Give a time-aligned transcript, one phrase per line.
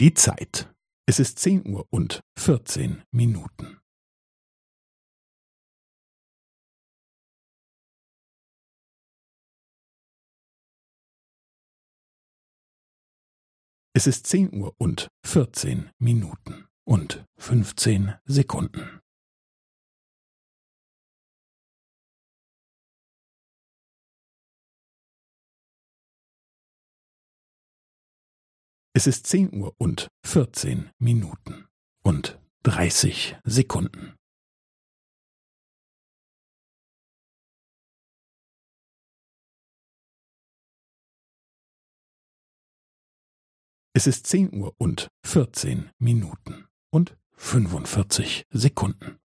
[0.00, 0.72] Die Zeit.
[1.08, 3.80] Es ist zehn Uhr und vierzehn Minuten.
[13.92, 19.00] Es ist zehn Uhr und vierzehn Minuten und fünfzehn Sekunden.
[28.98, 31.68] Es ist zehn Uhr und vierzehn Minuten
[32.02, 34.16] und dreißig Sekunden.
[43.92, 49.20] Es ist zehn Uhr und vierzehn Minuten und fünfundvierzig Sekunden.